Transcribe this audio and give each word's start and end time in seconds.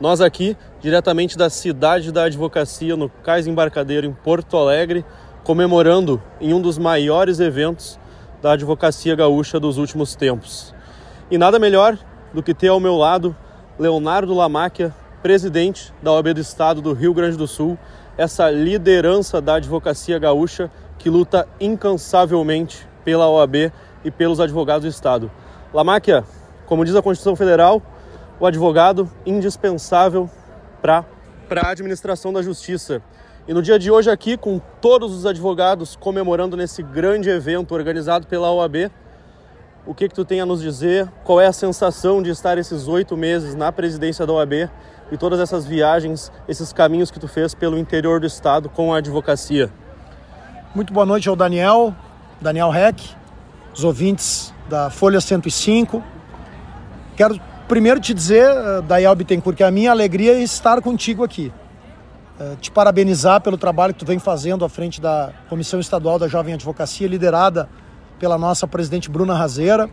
Nós 0.00 0.20
aqui, 0.20 0.56
diretamente 0.80 1.36
da 1.36 1.50
cidade 1.50 2.12
da 2.12 2.24
advocacia, 2.24 2.96
no 2.96 3.08
Cais 3.08 3.48
Embarcadeiro, 3.48 4.06
em 4.06 4.12
Porto 4.12 4.56
Alegre, 4.56 5.04
comemorando 5.42 6.22
em 6.40 6.54
um 6.54 6.60
dos 6.60 6.78
maiores 6.78 7.40
eventos 7.40 7.98
da 8.40 8.52
advocacia 8.52 9.16
gaúcha 9.16 9.58
dos 9.58 9.76
últimos 9.76 10.14
tempos. 10.14 10.72
E 11.28 11.36
nada 11.36 11.58
melhor 11.58 11.98
do 12.32 12.44
que 12.44 12.54
ter 12.54 12.68
ao 12.68 12.78
meu 12.78 12.94
lado 12.94 13.36
Leonardo 13.76 14.32
Lamáquia, 14.34 14.94
presidente 15.20 15.92
da 16.00 16.12
OAB 16.12 16.34
do 16.34 16.40
Estado 16.40 16.80
do 16.80 16.92
Rio 16.92 17.12
Grande 17.12 17.36
do 17.36 17.48
Sul, 17.48 17.76
essa 18.16 18.48
liderança 18.50 19.40
da 19.40 19.54
advocacia 19.54 20.16
gaúcha 20.16 20.70
que 20.96 21.10
luta 21.10 21.48
incansavelmente 21.60 22.86
pela 23.04 23.28
OAB 23.28 23.72
e 24.04 24.12
pelos 24.12 24.38
advogados 24.38 24.84
do 24.84 24.88
Estado. 24.88 25.28
Lamáquia, 25.74 26.24
como 26.66 26.84
diz 26.84 26.94
a 26.94 27.02
Constituição 27.02 27.34
Federal, 27.34 27.82
o 28.40 28.46
advogado 28.46 29.10
indispensável 29.26 30.30
para 30.80 31.04
a 31.50 31.70
administração 31.70 32.32
da 32.32 32.42
justiça. 32.42 33.02
E 33.46 33.54
no 33.54 33.62
dia 33.62 33.78
de 33.78 33.90
hoje 33.90 34.10
aqui, 34.10 34.36
com 34.36 34.60
todos 34.80 35.14
os 35.14 35.24
advogados 35.24 35.96
comemorando 35.96 36.56
nesse 36.56 36.82
grande 36.82 37.30
evento 37.30 37.74
organizado 37.74 38.26
pela 38.26 38.52
OAB, 38.52 38.90
o 39.86 39.94
que, 39.94 40.08
que 40.08 40.14
tu 40.14 40.24
tem 40.24 40.40
a 40.40 40.46
nos 40.46 40.60
dizer? 40.60 41.10
Qual 41.24 41.40
é 41.40 41.46
a 41.46 41.52
sensação 41.52 42.22
de 42.22 42.30
estar 42.30 42.58
esses 42.58 42.86
oito 42.86 43.16
meses 43.16 43.54
na 43.54 43.72
presidência 43.72 44.26
da 44.26 44.34
OAB 44.34 44.68
e 45.10 45.16
todas 45.16 45.40
essas 45.40 45.66
viagens, 45.66 46.30
esses 46.46 46.74
caminhos 46.74 47.10
que 47.10 47.18
tu 47.18 47.26
fez 47.26 47.54
pelo 47.54 47.78
interior 47.78 48.20
do 48.20 48.26
estado 48.26 48.68
com 48.68 48.92
a 48.92 48.98
advocacia? 48.98 49.70
Muito 50.74 50.92
boa 50.92 51.06
noite 51.06 51.26
ao 51.28 51.34
Daniel, 51.34 51.94
Daniel 52.38 52.72
Heck, 52.72 53.16
os 53.74 53.82
ouvintes 53.82 54.52
da 54.68 54.90
Folha 54.90 55.22
105. 55.22 56.04
Quero 57.16 57.40
primeiro 57.68 58.00
te 58.00 58.14
dizer, 58.14 58.48
eh, 58.50 58.82
Dayal 58.82 59.14
Bittencourt, 59.14 59.56
que 59.56 59.62
a 59.62 59.70
minha 59.70 59.90
alegria 59.90 60.32
é 60.32 60.42
estar 60.42 60.80
contigo 60.80 61.22
aqui. 61.22 61.52
Eh, 62.40 62.56
te 62.60 62.70
parabenizar 62.70 63.40
pelo 63.42 63.58
trabalho 63.58 63.92
que 63.92 64.00
tu 64.00 64.06
vem 64.06 64.18
fazendo 64.18 64.64
à 64.64 64.68
frente 64.68 65.00
da 65.00 65.30
Comissão 65.48 65.78
Estadual 65.78 66.18
da 66.18 66.26
Jovem 66.26 66.54
Advocacia, 66.54 67.06
liderada 67.06 67.68
pela 68.18 68.38
nossa 68.38 68.66
presidente 68.66 69.10
Bruna 69.10 69.34
Razeira, 69.34 69.88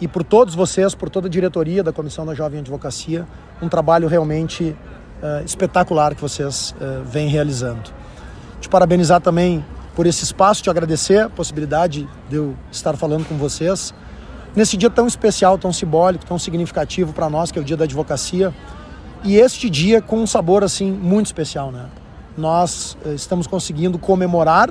e 0.00 0.08
por 0.08 0.24
todos 0.24 0.56
vocês, 0.56 0.94
por 0.94 1.08
toda 1.08 1.28
a 1.28 1.30
diretoria 1.30 1.82
da 1.82 1.92
Comissão 1.92 2.26
da 2.26 2.34
Jovem 2.34 2.60
Advocacia, 2.60 3.26
um 3.62 3.68
trabalho 3.68 4.08
realmente 4.08 4.76
uh, 5.22 5.44
espetacular 5.44 6.16
que 6.16 6.20
vocês 6.20 6.74
uh, 6.80 7.04
vêm 7.04 7.28
realizando. 7.28 7.92
Te 8.60 8.68
parabenizar 8.68 9.20
também 9.20 9.64
por 9.94 10.04
esse 10.04 10.24
espaço, 10.24 10.64
te 10.64 10.68
agradecer 10.68 11.20
a 11.20 11.30
possibilidade 11.30 12.08
de 12.28 12.36
eu 12.36 12.56
estar 12.72 12.96
falando 12.96 13.24
com 13.24 13.36
vocês 13.36 13.94
nesse 14.54 14.76
dia 14.76 14.90
tão 14.90 15.06
especial, 15.06 15.58
tão 15.58 15.72
simbólico, 15.72 16.24
tão 16.24 16.38
significativo 16.38 17.12
para 17.12 17.28
nós, 17.28 17.50
que 17.50 17.58
é 17.58 17.62
o 17.62 17.64
dia 17.64 17.76
da 17.76 17.84
advocacia. 17.84 18.54
E 19.22 19.36
este 19.36 19.70
dia 19.70 20.02
com 20.02 20.18
um 20.18 20.26
sabor 20.26 20.62
assim 20.62 20.90
muito 20.90 21.26
especial, 21.26 21.72
né? 21.72 21.86
Nós 22.36 22.96
eh, 23.06 23.14
estamos 23.14 23.46
conseguindo 23.46 23.98
comemorar 23.98 24.70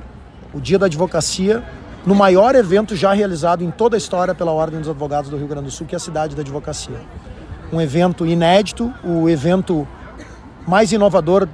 o 0.52 0.60
Dia 0.60 0.78
da 0.78 0.86
Advocacia 0.86 1.62
no 2.06 2.14
maior 2.14 2.54
evento 2.54 2.94
já 2.94 3.12
realizado 3.12 3.64
em 3.64 3.70
toda 3.70 3.96
a 3.96 3.98
história 3.98 4.34
pela 4.34 4.52
Ordem 4.52 4.78
dos 4.78 4.88
Advogados 4.88 5.30
do 5.30 5.36
Rio 5.36 5.48
Grande 5.48 5.66
do 5.66 5.70
Sul, 5.70 5.86
que 5.86 5.94
é 5.94 5.96
a 5.96 6.00
Cidade 6.00 6.36
da 6.36 6.42
Advocacia. 6.42 7.00
Um 7.72 7.80
evento 7.80 8.26
inédito, 8.26 8.92
o 9.02 9.28
evento 9.28 9.88
mais 10.68 10.92
inovador 10.92 11.48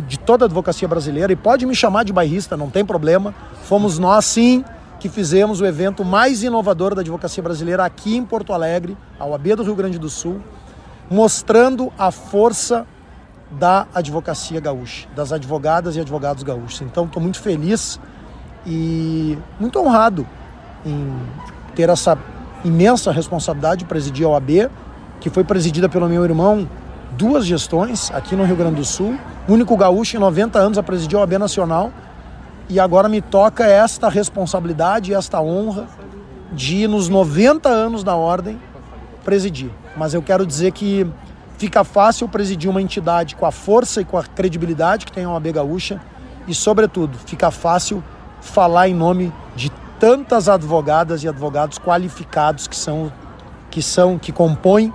de 0.00 0.18
toda 0.18 0.44
a 0.44 0.46
advocacia 0.46 0.88
brasileira. 0.88 1.32
E 1.32 1.36
pode 1.36 1.66
me 1.66 1.74
chamar 1.74 2.04
de 2.04 2.12
bairrista, 2.12 2.56
não 2.56 2.70
tem 2.70 2.84
problema. 2.84 3.34
Fomos 3.64 3.98
nós, 3.98 4.24
sim, 4.24 4.64
que 5.02 5.08
fizemos 5.08 5.60
o 5.60 5.66
evento 5.66 6.04
mais 6.04 6.44
inovador 6.44 6.94
da 6.94 7.00
advocacia 7.00 7.42
brasileira 7.42 7.84
aqui 7.84 8.16
em 8.16 8.24
Porto 8.24 8.52
Alegre, 8.52 8.96
a 9.18 9.26
OAB 9.26 9.56
do 9.56 9.64
Rio 9.64 9.74
Grande 9.74 9.98
do 9.98 10.08
Sul, 10.08 10.40
mostrando 11.10 11.92
a 11.98 12.12
força 12.12 12.86
da 13.50 13.88
advocacia 13.92 14.60
gaúcha, 14.60 15.08
das 15.16 15.32
advogadas 15.32 15.96
e 15.96 16.00
advogados 16.00 16.44
gaúchos. 16.44 16.82
Então, 16.82 17.06
estou 17.06 17.20
muito 17.20 17.40
feliz 17.40 17.98
e 18.64 19.36
muito 19.58 19.76
honrado 19.80 20.24
em 20.86 21.18
ter 21.74 21.88
essa 21.88 22.16
imensa 22.64 23.10
responsabilidade 23.10 23.80
de 23.80 23.86
presidir 23.86 24.24
a 24.24 24.28
OAB, 24.28 24.70
que 25.18 25.28
foi 25.28 25.42
presidida 25.42 25.88
pelo 25.88 26.08
meu 26.08 26.22
irmão 26.22 26.68
duas 27.18 27.44
gestões 27.44 28.08
aqui 28.12 28.36
no 28.36 28.44
Rio 28.44 28.54
Grande 28.54 28.76
do 28.76 28.84
Sul, 28.84 29.18
único 29.48 29.76
gaúcho 29.76 30.16
em 30.16 30.20
90 30.20 30.60
anos 30.60 30.78
a 30.78 30.82
presidir 30.84 31.18
a 31.18 31.22
OAB 31.22 31.32
Nacional 31.38 31.90
e 32.72 32.80
agora 32.80 33.06
me 33.06 33.20
toca 33.20 33.66
esta 33.66 34.08
responsabilidade, 34.08 35.12
esta 35.12 35.42
honra 35.42 35.86
de, 36.50 36.88
nos 36.88 37.06
90 37.06 37.68
anos 37.68 38.02
da 38.02 38.16
ordem, 38.16 38.58
presidir. 39.22 39.70
Mas 39.94 40.14
eu 40.14 40.22
quero 40.22 40.46
dizer 40.46 40.72
que 40.72 41.06
fica 41.58 41.84
fácil 41.84 42.26
presidir 42.26 42.70
uma 42.70 42.80
entidade 42.80 43.36
com 43.36 43.44
a 43.44 43.52
força 43.52 44.00
e 44.00 44.06
com 44.06 44.16
a 44.16 44.24
credibilidade 44.24 45.04
que 45.04 45.12
tem 45.12 45.24
a 45.24 45.30
OAB 45.30 45.52
Gaúcha 45.52 46.00
e, 46.48 46.54
sobretudo, 46.54 47.18
fica 47.26 47.50
fácil 47.50 48.02
falar 48.40 48.88
em 48.88 48.94
nome 48.94 49.30
de 49.54 49.70
tantas 50.00 50.48
advogadas 50.48 51.22
e 51.22 51.28
advogados 51.28 51.78
qualificados 51.78 52.66
que 52.66 52.76
são 52.76 53.12
que 53.70 53.82
são 53.82 54.18
que 54.18 54.32
compõem 54.32 54.90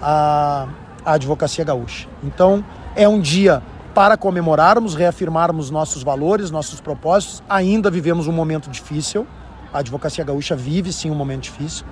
a, 0.00 0.68
a 1.04 1.12
advocacia 1.12 1.64
gaúcha. 1.64 2.08
Então, 2.22 2.64
é 2.96 3.06
um 3.06 3.20
dia 3.20 3.62
para 3.94 4.16
comemorarmos, 4.16 4.94
reafirmarmos 4.94 5.70
nossos 5.70 6.02
valores, 6.02 6.50
nossos 6.50 6.80
propósitos. 6.80 7.42
Ainda 7.48 7.90
vivemos 7.90 8.26
um 8.26 8.32
momento 8.32 8.68
difícil, 8.68 9.26
a 9.72 9.78
advocacia 9.78 10.24
gaúcha 10.24 10.56
vive 10.56 10.92
sim 10.92 11.10
um 11.10 11.14
momento 11.14 11.44
difícil, 11.44 11.86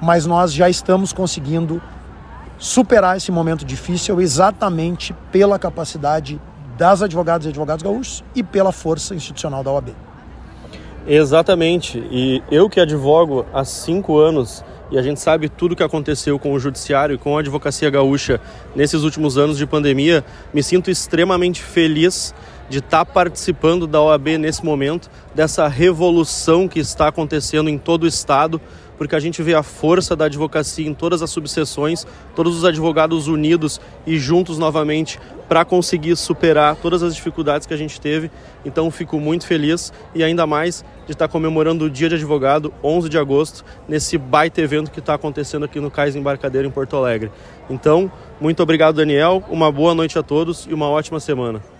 mas 0.00 0.24
nós 0.24 0.52
já 0.52 0.68
estamos 0.68 1.12
conseguindo 1.12 1.82
superar 2.58 3.16
esse 3.16 3.30
momento 3.30 3.64
difícil 3.64 4.20
exatamente 4.20 5.14
pela 5.30 5.58
capacidade 5.58 6.40
das 6.78 7.02
advogadas 7.02 7.46
e 7.46 7.50
advogados 7.50 7.82
gaúchos 7.82 8.24
e 8.34 8.42
pela 8.42 8.72
força 8.72 9.14
institucional 9.14 9.62
da 9.62 9.70
OAB. 9.70 9.90
Exatamente, 11.06 11.98
e 12.10 12.42
eu 12.50 12.68
que 12.70 12.80
advogo 12.80 13.44
há 13.52 13.64
cinco 13.64 14.18
anos 14.18 14.64
e 14.94 14.98
a 14.98 15.02
gente 15.02 15.18
sabe 15.18 15.48
tudo 15.48 15.72
o 15.72 15.76
que 15.76 15.82
aconteceu 15.82 16.38
com 16.38 16.52
o 16.52 16.60
judiciário 16.60 17.16
e 17.16 17.18
com 17.18 17.36
a 17.36 17.40
advocacia 17.40 17.90
gaúcha 17.90 18.40
nesses 18.76 19.02
últimos 19.02 19.36
anos 19.36 19.58
de 19.58 19.66
pandemia, 19.66 20.24
me 20.52 20.62
sinto 20.62 20.88
extremamente 20.88 21.60
feliz 21.60 22.32
de 22.70 22.78
estar 22.78 23.04
participando 23.04 23.88
da 23.88 24.00
OAB 24.00 24.38
nesse 24.38 24.64
momento, 24.64 25.10
dessa 25.34 25.66
revolução 25.66 26.68
que 26.68 26.78
está 26.78 27.08
acontecendo 27.08 27.68
em 27.68 27.76
todo 27.76 28.04
o 28.04 28.06
estado, 28.06 28.60
porque 28.96 29.14
a 29.14 29.20
gente 29.20 29.42
vê 29.42 29.54
a 29.54 29.62
força 29.62 30.14
da 30.14 30.26
advocacia 30.26 30.86
em 30.86 30.94
todas 30.94 31.22
as 31.22 31.30
subseções, 31.30 32.06
todos 32.34 32.56
os 32.56 32.64
advogados 32.64 33.26
unidos 33.26 33.80
e 34.06 34.18
juntos 34.18 34.58
novamente 34.58 35.18
para 35.48 35.64
conseguir 35.64 36.16
superar 36.16 36.76
todas 36.76 37.02
as 37.02 37.14
dificuldades 37.14 37.66
que 37.66 37.74
a 37.74 37.76
gente 37.76 38.00
teve. 38.00 38.30
Então 38.64 38.90
fico 38.90 39.18
muito 39.18 39.46
feliz 39.46 39.92
e 40.14 40.22
ainda 40.24 40.46
mais 40.46 40.84
de 41.06 41.12
estar 41.12 41.28
comemorando 41.28 41.84
o 41.84 41.90
Dia 41.90 42.08
de 42.08 42.14
Advogado, 42.14 42.72
11 42.82 43.08
de 43.08 43.18
agosto, 43.18 43.64
nesse 43.86 44.16
baita 44.16 44.60
evento 44.60 44.90
que 44.90 45.00
está 45.00 45.14
acontecendo 45.14 45.64
aqui 45.64 45.80
no 45.80 45.90
Cais 45.90 46.16
Embarcadeiro 46.16 46.66
em 46.66 46.70
Porto 46.70 46.96
Alegre. 46.96 47.30
Então, 47.68 48.10
muito 48.40 48.62
obrigado, 48.62 48.96
Daniel, 48.96 49.42
uma 49.48 49.70
boa 49.70 49.94
noite 49.94 50.18
a 50.18 50.22
todos 50.22 50.66
e 50.68 50.72
uma 50.72 50.88
ótima 50.88 51.20
semana. 51.20 51.73